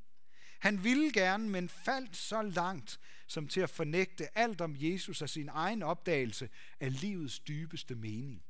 Han 0.58 0.84
ville 0.84 1.12
gerne, 1.12 1.48
men 1.48 1.68
faldt 1.68 2.16
så 2.16 2.42
langt 2.42 3.00
som 3.26 3.48
til 3.48 3.60
at 3.60 3.70
fornægte 3.70 4.38
alt 4.38 4.60
om 4.60 4.76
Jesus 4.78 5.22
og 5.22 5.28
sin 5.28 5.48
egen 5.48 5.82
opdagelse 5.82 6.50
af 6.80 7.00
livets 7.00 7.38
dybeste 7.38 7.94
mening. 7.94 8.42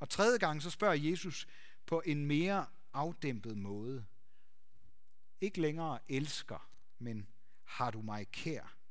Og 0.00 0.08
tredje 0.08 0.38
gang 0.38 0.62
så 0.62 0.70
spørger 0.70 0.94
Jesus 0.94 1.46
på 1.86 2.02
en 2.06 2.26
mere 2.26 2.66
afdæmpet 2.92 3.58
måde. 3.58 4.04
Ikke 5.40 5.60
længere 5.60 5.98
elsker, 6.08 6.70
men 6.98 7.28
har 7.64 7.90
du 7.90 8.02
mig 8.02 8.28
kær? 8.28 8.81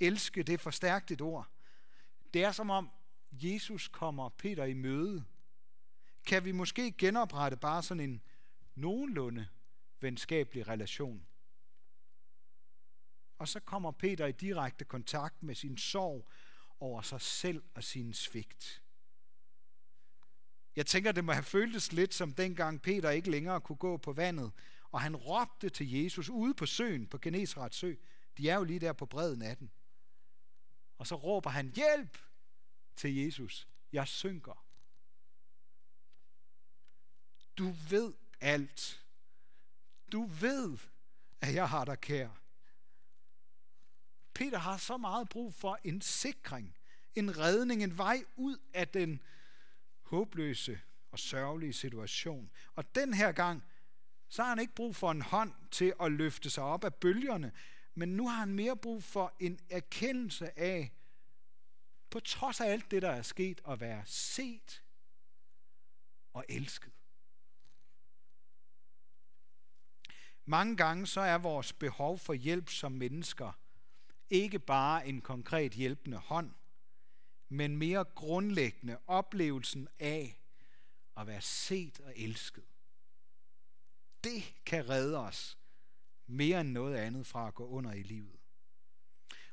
Elske, 0.00 0.42
det 0.42 0.52
er 0.52 0.58
for 0.58 0.70
stærkt 0.70 1.10
et 1.10 1.20
ord. 1.20 1.48
Det 2.34 2.44
er 2.44 2.52
som 2.52 2.70
om 2.70 2.90
Jesus 3.32 3.88
kommer 3.88 4.28
Peter 4.28 4.64
i 4.64 4.74
møde. 4.74 5.24
Kan 6.26 6.44
vi 6.44 6.52
måske 6.52 6.92
genoprette 6.92 7.56
bare 7.56 7.82
sådan 7.82 8.10
en 8.10 8.22
nogenlunde 8.74 9.48
venskabelig 10.00 10.68
relation? 10.68 11.26
Og 13.38 13.48
så 13.48 13.60
kommer 13.60 13.90
Peter 13.90 14.26
i 14.26 14.32
direkte 14.32 14.84
kontakt 14.84 15.42
med 15.42 15.54
sin 15.54 15.78
sorg 15.78 16.28
over 16.80 17.02
sig 17.02 17.20
selv 17.20 17.62
og 17.74 17.84
sin 17.84 18.14
svigt. 18.14 18.82
Jeg 20.76 20.86
tænker, 20.86 21.12
det 21.12 21.24
må 21.24 21.32
have 21.32 21.44
føltes 21.44 21.92
lidt 21.92 22.14
som 22.14 22.32
dengang 22.32 22.82
Peter 22.82 23.10
ikke 23.10 23.30
længere 23.30 23.60
kunne 23.60 23.76
gå 23.76 23.96
på 23.96 24.12
vandet, 24.12 24.52
og 24.90 25.00
han 25.00 25.16
råbte 25.16 25.68
til 25.68 25.90
Jesus 25.92 26.28
ude 26.28 26.54
på 26.54 26.66
søen, 26.66 27.06
på 27.06 27.18
Genesrets 27.18 27.76
sø. 27.76 27.94
De 28.38 28.48
er 28.48 28.56
jo 28.56 28.64
lige 28.64 28.80
der 28.80 28.92
på 28.92 29.06
bredden 29.06 29.42
af 29.42 29.56
den. 29.56 29.70
Og 30.98 31.06
så 31.06 31.14
råber 31.14 31.50
han, 31.50 31.72
hjælp 31.74 32.18
til 32.96 33.16
Jesus. 33.16 33.68
Jeg 33.92 34.08
synker. 34.08 34.66
Du 37.58 37.70
ved 37.70 38.14
alt. 38.40 39.04
Du 40.12 40.24
ved, 40.24 40.78
at 41.40 41.54
jeg 41.54 41.68
har 41.68 41.84
dig 41.84 42.00
kær. 42.00 42.30
Peter 44.34 44.58
har 44.58 44.76
så 44.76 44.96
meget 44.96 45.28
brug 45.28 45.54
for 45.54 45.78
en 45.84 46.00
sikring, 46.00 46.76
en 47.14 47.38
redning, 47.38 47.82
en 47.82 47.98
vej 47.98 48.24
ud 48.36 48.58
af 48.74 48.88
den 48.88 49.22
håbløse 50.02 50.80
og 51.10 51.18
sørgelige 51.18 51.72
situation. 51.72 52.50
Og 52.74 52.94
den 52.94 53.14
her 53.14 53.32
gang, 53.32 53.62
så 54.28 54.42
har 54.42 54.48
han 54.48 54.58
ikke 54.58 54.74
brug 54.74 54.96
for 54.96 55.10
en 55.10 55.22
hånd 55.22 55.52
til 55.70 55.94
at 56.00 56.12
løfte 56.12 56.50
sig 56.50 56.64
op 56.64 56.84
af 56.84 56.94
bølgerne, 56.94 57.52
men 57.94 58.08
nu 58.08 58.28
har 58.28 58.36
han 58.36 58.54
mere 58.54 58.76
brug 58.76 59.02
for 59.02 59.34
en 59.40 59.60
erkendelse 59.70 60.58
af, 60.58 60.92
på 62.10 62.20
trods 62.20 62.60
af 62.60 62.66
alt 62.66 62.90
det, 62.90 63.02
der 63.02 63.10
er 63.10 63.22
sket, 63.22 63.60
at 63.68 63.80
være 63.80 64.02
set 64.06 64.82
og 66.32 66.44
elsket. 66.48 66.92
Mange 70.44 70.76
gange 70.76 71.06
så 71.06 71.20
er 71.20 71.38
vores 71.38 71.72
behov 71.72 72.18
for 72.18 72.32
hjælp 72.32 72.68
som 72.68 72.92
mennesker 72.92 73.52
ikke 74.30 74.58
bare 74.58 75.06
en 75.08 75.20
konkret 75.20 75.72
hjælpende 75.72 76.18
hånd, 76.18 76.52
men 77.48 77.76
mere 77.76 78.04
grundlæggende 78.04 78.98
oplevelsen 79.06 79.88
af 79.98 80.40
at 81.16 81.26
være 81.26 81.40
set 81.40 82.00
og 82.00 82.12
elsket. 82.16 82.64
Det 84.24 84.54
kan 84.66 84.88
redde 84.88 85.18
os 85.18 85.58
mere 86.26 86.60
end 86.60 86.70
noget 86.70 86.96
andet 86.96 87.26
fra 87.26 87.48
at 87.48 87.54
gå 87.54 87.66
under 87.66 87.92
i 87.92 88.02
livet. 88.02 88.36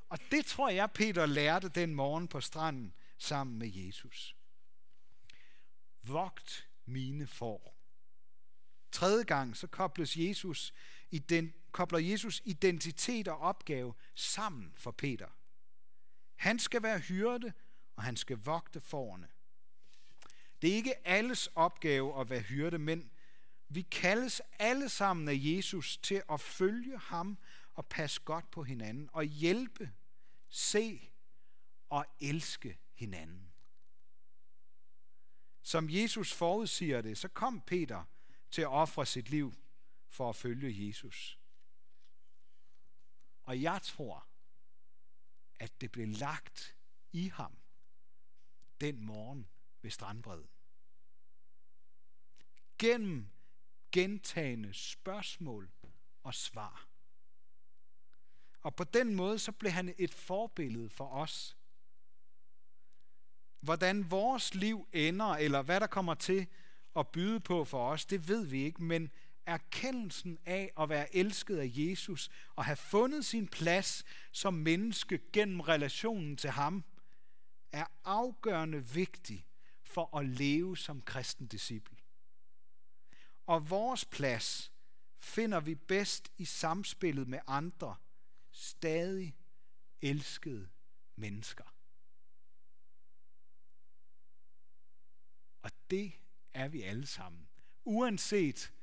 Og 0.09 0.19
det 0.31 0.45
tror 0.45 0.69
jeg, 0.69 0.91
Peter 0.91 1.25
lærte 1.25 1.69
den 1.69 1.95
morgen 1.95 2.27
på 2.27 2.41
stranden 2.41 2.93
sammen 3.17 3.59
med 3.59 3.71
Jesus. 3.73 4.35
Vogt 6.03 6.69
mine 6.85 7.27
får. 7.27 7.77
Tredje 8.91 9.23
gang, 9.23 9.57
så 9.57 9.67
kobles 9.67 10.17
Jesus, 10.17 10.73
den, 11.29 11.53
kobler 11.71 11.99
Jesus 11.99 12.41
identitet 12.45 13.27
og 13.27 13.37
opgave 13.37 13.93
sammen 14.15 14.73
for 14.75 14.91
Peter. 14.91 15.27
Han 16.35 16.59
skal 16.59 16.83
være 16.83 16.99
hyrde, 16.99 17.53
og 17.95 18.03
han 18.03 18.17
skal 18.17 18.37
vogte 18.37 18.81
forne. 18.81 19.27
Det 20.61 20.69
er 20.69 20.75
ikke 20.75 21.07
alles 21.07 21.47
opgave 21.47 22.21
at 22.21 22.29
være 22.29 22.41
hyrde, 22.41 22.77
men 22.77 23.11
vi 23.75 23.81
kaldes 23.81 24.41
alle 24.59 24.89
sammen 24.89 25.27
af 25.27 25.35
Jesus 25.37 25.97
til 25.97 26.23
at 26.29 26.39
følge 26.39 26.97
ham 26.97 27.37
og 27.73 27.85
passe 27.85 28.21
godt 28.21 28.51
på 28.51 28.63
hinanden 28.63 29.09
og 29.13 29.23
hjælpe, 29.23 29.93
se 30.49 31.11
og 31.89 32.05
elske 32.19 32.79
hinanden. 32.93 33.53
Som 35.61 35.89
Jesus 35.89 36.33
forudsiger 36.33 37.01
det, 37.01 37.17
så 37.17 37.27
kom 37.27 37.61
Peter 37.61 38.03
til 38.51 38.61
at 38.61 38.67
ofre 38.67 39.05
sit 39.05 39.29
liv 39.29 39.53
for 40.09 40.29
at 40.29 40.35
følge 40.35 40.87
Jesus. 40.87 41.39
Og 43.43 43.61
jeg 43.61 43.81
tror, 43.81 44.27
at 45.59 45.81
det 45.81 45.91
blev 45.91 46.07
lagt 46.07 46.77
i 47.11 47.27
ham 47.27 47.57
den 48.81 49.05
morgen 49.05 49.47
ved 49.81 49.91
strandbredden. 49.91 50.49
Gennem 52.77 53.31
gentagende 53.91 54.73
spørgsmål 54.73 55.71
og 56.23 56.33
svar. 56.33 56.87
Og 58.61 58.75
på 58.75 58.83
den 58.83 59.15
måde 59.15 59.39
så 59.39 59.51
blev 59.51 59.71
han 59.71 59.95
et 59.97 60.13
forbillede 60.13 60.89
for 60.89 61.07
os. 61.07 61.57
Hvordan 63.59 64.11
vores 64.11 64.55
liv 64.55 64.87
ender, 64.93 65.25
eller 65.25 65.61
hvad 65.61 65.79
der 65.79 65.87
kommer 65.87 66.13
til 66.13 66.47
at 66.95 67.07
byde 67.07 67.39
på 67.39 67.65
for 67.65 67.89
os, 67.89 68.05
det 68.05 68.27
ved 68.27 68.45
vi 68.45 68.63
ikke, 68.63 68.83
men 68.83 69.11
erkendelsen 69.45 70.37
af 70.45 70.71
at 70.79 70.89
være 70.89 71.15
elsket 71.15 71.57
af 71.57 71.71
Jesus 71.73 72.29
og 72.55 72.65
have 72.65 72.75
fundet 72.75 73.25
sin 73.25 73.47
plads 73.47 74.03
som 74.31 74.53
menneske 74.53 75.19
gennem 75.33 75.59
relationen 75.59 76.37
til 76.37 76.49
ham, 76.49 76.83
er 77.71 77.85
afgørende 78.03 78.87
vigtig 78.87 79.45
for 79.83 80.17
at 80.17 80.25
leve 80.25 80.77
som 80.77 81.01
kristen 81.01 81.47
disciple. 81.47 82.00
Og 83.51 83.69
vores 83.69 84.05
plads 84.05 84.71
finder 85.19 85.59
vi 85.59 85.75
bedst 85.75 86.31
i 86.37 86.45
samspillet 86.45 87.27
med 87.27 87.39
andre, 87.47 87.95
stadig 88.51 89.35
elskede 90.01 90.69
mennesker. 91.15 91.75
Og 95.61 95.71
det 95.89 96.13
er 96.53 96.67
vi 96.67 96.81
alle 96.81 97.05
sammen. 97.05 97.49
Uanset 97.83 98.73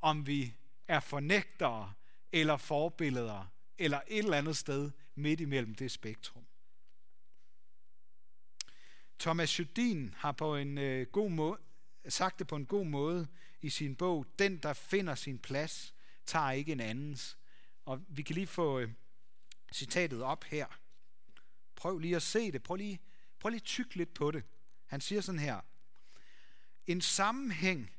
om 0.00 0.26
vi 0.26 0.54
er 0.88 1.00
fornægtere 1.00 1.94
eller 2.32 2.56
forbilleder, 2.56 3.46
eller 3.78 4.00
et 4.08 4.18
eller 4.18 4.38
andet 4.38 4.56
sted 4.56 4.90
midt 5.14 5.40
imellem 5.40 5.74
det 5.74 5.90
spektrum. 5.90 6.46
Thomas 9.18 9.58
Judin 9.58 10.14
har 10.14 10.32
på 10.32 10.56
en 10.56 10.78
øh, 10.78 11.06
god 11.06 11.30
måde, 11.30 11.58
sagt 12.08 12.38
det 12.38 12.46
på 12.46 12.56
en 12.56 12.66
god 12.66 12.86
måde 12.86 13.28
i 13.60 13.70
sin 13.70 13.96
bog, 13.96 14.26
Den, 14.38 14.58
der 14.58 14.72
finder 14.72 15.14
sin 15.14 15.38
plads, 15.38 15.94
tager 16.26 16.50
ikke 16.50 16.72
en 16.72 16.80
andens. 16.80 17.38
Og 17.84 18.04
vi 18.08 18.22
kan 18.22 18.34
lige 18.34 18.46
få 18.46 18.78
øh, 18.78 18.92
citatet 19.72 20.22
op 20.22 20.44
her. 20.44 20.66
Prøv 21.76 21.98
lige 21.98 22.16
at 22.16 22.22
se 22.22 22.52
det. 22.52 22.62
Prøv 22.62 22.76
lige, 22.76 23.00
prøv 23.38 23.50
lige 23.50 23.60
tyk 23.60 23.94
lidt 23.94 24.14
på 24.14 24.30
det. 24.30 24.44
Han 24.86 25.00
siger 25.00 25.20
sådan 25.20 25.38
her. 25.38 25.60
En 26.86 27.00
sammenhæng, 27.00 27.90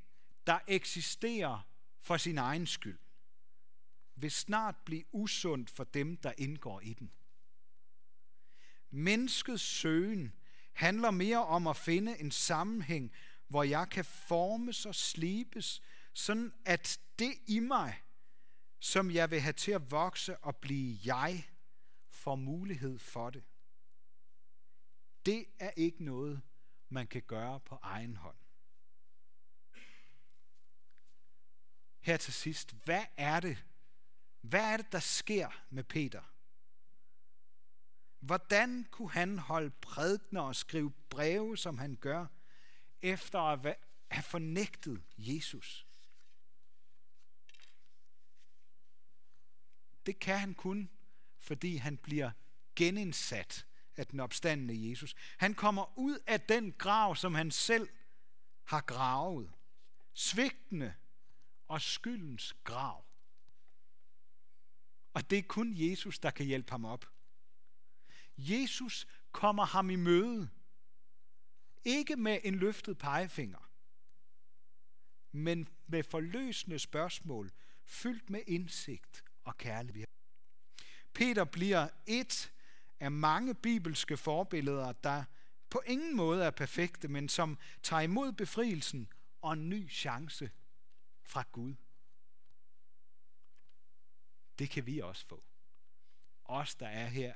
der 0.48 0.60
eksisterer 0.68 1.68
for 2.02 2.18
sin 2.18 2.38
egen 2.38 2.68
skyld, 2.68 3.00
vil 4.15 4.32
snart 4.32 4.76
blive 4.86 5.04
usundt 5.12 5.70
for 5.70 5.84
dem, 5.84 6.18
der 6.18 6.34
indgår 6.38 6.82
i 6.82 6.94
den. 6.94 7.12
Menneskets 8.89 9.63
søgen 9.63 10.34
handler 10.74 11.12
mere 11.12 11.46
om 11.46 11.68
at 11.68 11.78
finde 11.78 12.20
en 12.20 12.32
sammenhæng, 12.32 13.12
hvor 13.47 13.63
jeg 13.63 13.89
kan 13.89 14.05
formes 14.05 14.86
og 14.86 14.95
slibes, 14.95 15.81
sådan 16.13 16.53
at 16.65 16.99
det 17.19 17.34
i 17.47 17.60
mig, 17.60 18.03
som 18.79 19.12
jeg 19.12 19.31
vil 19.31 19.41
have 19.41 19.53
til 19.53 19.71
at 19.71 19.91
vokse 19.91 20.38
og 20.38 20.55
blive 20.55 20.99
jeg, 21.05 21.49
får 22.10 22.36
mulighed 22.36 22.99
for 22.99 23.29
det. 23.29 23.43
Det 25.25 25.45
er 25.60 25.71
ikke 25.71 26.03
noget, 26.03 26.41
man 26.89 27.08
kan 27.08 27.21
gøre 27.21 27.60
på 27.60 27.79
egen 27.81 28.15
hånd. 28.15 28.38
Her 31.99 32.17
til 32.17 32.34
sidst, 32.34 32.73
hvad 32.84 33.05
er 33.17 33.39
det, 33.39 33.65
hvad 34.41 34.73
er 34.73 34.77
det, 34.77 34.91
der 34.91 34.99
sker 34.99 35.63
med 35.69 35.84
Peter? 35.84 36.23
Hvordan 38.19 38.88
kunne 38.91 39.12
han 39.12 39.39
holde 39.39 39.69
prædikner 39.69 40.41
og 40.41 40.55
skrive 40.55 40.91
breve, 41.10 41.58
som 41.58 41.77
han 41.77 41.95
gør, 41.95 42.27
efter 43.06 43.39
at 43.39 43.78
have 44.12 44.24
fornægtet 44.24 45.04
Jesus? 45.18 45.86
Det 50.06 50.20
kan 50.20 50.39
han 50.39 50.54
kun, 50.54 50.89
fordi 51.38 51.76
han 51.76 51.98
bliver 51.98 52.32
genindsat 52.76 53.65
af 53.96 54.08
den 54.08 54.20
opstandende 54.20 54.89
Jesus. 54.89 55.15
Han 55.38 55.54
kommer 55.54 55.98
ud 56.00 56.20
af 56.28 56.41
den 56.41 56.72
grav, 56.72 57.15
som 57.15 57.36
han 57.36 57.52
selv 57.52 57.89
har 58.63 58.82
gravet. 58.82 59.52
Svigtende 60.13 60.94
og 61.68 61.82
skyldens 61.82 62.56
grav. 62.63 63.06
Og 65.13 65.30
det 65.30 65.38
er 65.38 65.44
kun 65.44 65.74
Jesus, 65.76 66.20
der 66.20 66.32
kan 66.32 66.46
hjælpe 66.46 66.72
ham 66.72 66.86
op. 66.86 67.06
Jesus 68.38 69.08
kommer 69.32 69.65
ham 69.65 69.89
i 69.89 69.96
møde. 69.96 70.50
Ikke 71.86 72.15
med 72.15 72.39
en 72.43 72.56
løftet 72.56 72.98
pegefinger, 72.98 73.69
men 75.32 75.67
med 75.88 76.04
forløsende 76.04 76.80
spørgsmål, 76.80 77.52
fyldt 77.86 78.30
med 78.30 78.41
indsigt 78.48 79.24
og 79.43 79.58
kærlighed. 79.58 80.08
Peter 81.13 81.43
bliver 81.43 81.89
et 82.08 82.54
af 83.00 83.12
mange 83.12 83.56
bibelske 83.56 84.17
forbilleder, 84.17 84.91
der 84.91 85.24
på 85.69 85.82
ingen 85.86 86.15
måde 86.15 86.45
er 86.45 86.52
perfekte, 86.52 87.08
men 87.08 87.30
som 87.30 87.60
tager 87.84 88.02
imod 88.02 88.32
befrielsen 88.32 89.13
og 89.41 89.54
en 89.54 89.69
ny 89.69 89.91
chance 89.91 90.52
fra 91.24 91.43
Gud. 91.52 91.76
Det 94.60 94.69
kan 94.69 94.86
vi 94.86 95.00
også 95.00 95.26
få. 95.28 95.43
Os, 96.45 96.76
der 96.76 96.88
er 96.88 97.08
her 97.08 97.34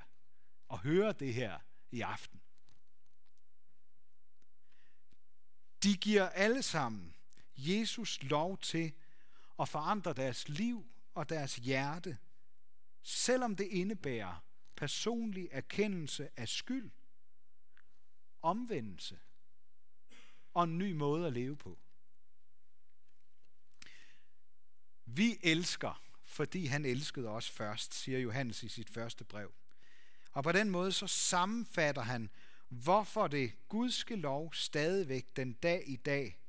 og 0.68 0.80
hører 0.80 1.12
det 1.12 1.34
her 1.34 1.60
i 1.92 2.02
aften. 2.02 2.39
De 5.84 5.98
giver 5.98 6.30
alle 6.30 6.64
sammen 6.64 7.16
Jesus 7.58 8.24
lov 8.24 8.58
til 8.58 8.94
at 9.60 9.70
forandre 9.70 10.14
deres 10.14 10.50
liv 10.50 10.86
og 11.14 11.30
deres 11.30 11.56
hjerte, 11.56 12.18
selvom 13.04 13.56
det 13.56 13.68
indebærer 13.68 14.44
personlig 14.76 15.48
erkendelse 15.52 16.30
af 16.38 16.50
skyld, 16.50 16.92
omvendelse 18.42 19.20
og 20.54 20.64
en 20.64 20.78
ny 20.78 20.92
måde 20.92 21.28
at 21.28 21.34
leve 21.34 21.58
på. 21.58 21.80
Vi 25.06 25.40
elsker 25.44 26.10
fordi 26.30 26.66
han 26.66 26.86
elskede 26.86 27.30
os 27.30 27.50
først, 27.50 27.94
siger 27.94 28.20
Johannes 28.20 28.64
i 28.64 28.68
sit 28.68 28.90
første 28.90 29.24
brev. 29.24 29.54
Og 30.32 30.44
på 30.44 30.52
den 30.52 30.70
måde 30.70 30.92
så 30.92 31.08
sammenfatter 31.08 32.02
han, 32.02 32.30
hvorfor 32.70 33.28
det 33.28 33.68
gudske 33.68 34.16
lov 34.16 34.54
stadigvæk 34.54 35.36
den 35.36 35.54
dag 35.54 35.84
i 35.88 35.96
dag 35.96 36.40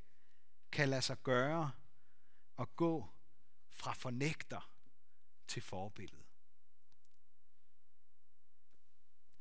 kan 0.73 0.89
lade 0.89 1.03
sig 1.03 1.23
gøre 1.23 1.73
at 2.59 2.77
gå 2.77 3.09
fra 3.69 3.93
fornægter 3.93 4.75
til 5.49 5.63
forbillede. 5.63 6.25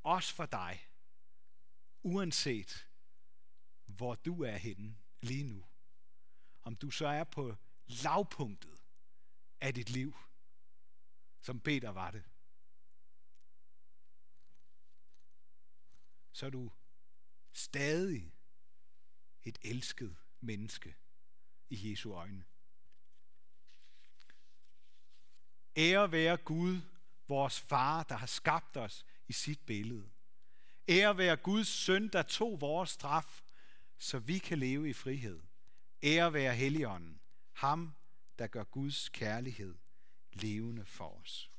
Også 0.04 0.34
for 0.34 0.46
dig, 0.46 0.88
uanset 2.04 2.88
hvor 3.86 4.16
du 4.16 4.44
er 4.44 4.58
henne 4.58 4.98
lige 5.22 5.44
nu. 5.44 5.66
Om 6.62 6.76
du 6.76 6.92
så 6.92 7.08
er 7.08 7.24
på 7.24 7.56
lavpunktet 7.88 8.82
af 9.62 9.74
dit 9.74 9.90
liv, 9.90 10.18
som 11.42 11.60
Peter 11.60 11.90
var 11.90 12.12
det, 12.12 12.24
så 16.32 16.46
er 16.46 16.50
du 16.50 16.72
stadig 17.54 18.34
et 19.44 19.58
elsket 19.62 20.18
menneske 20.40 20.96
i 21.70 21.92
Jesu 21.92 22.14
øjne. 22.14 22.46
Ære 25.78 26.12
være 26.12 26.38
Gud, 26.38 26.82
vores 27.28 27.60
far, 27.60 28.04
der 28.04 28.16
har 28.16 28.28
skabt 28.28 28.78
os 28.78 29.06
i 29.28 29.34
sit 29.34 29.66
billede. 29.66 30.10
Ære 30.88 31.18
være 31.18 31.38
Guds 31.38 31.68
søn, 31.68 32.08
der 32.08 32.22
tog 32.22 32.62
vores 32.62 32.90
straf, 32.90 33.42
så 33.98 34.20
vi 34.20 34.38
kan 34.38 34.60
leve 34.60 34.90
i 34.90 34.94
frihed. 34.94 35.42
Ære 36.04 36.34
være 36.34 36.56
Helligånden, 36.56 37.22
ham, 37.52 37.96
der 38.40 38.48
gør 38.48 38.64
Guds 38.64 39.10
kærlighed 39.10 39.78
levende 40.34 40.86
for 40.86 41.22
os. 41.22 41.52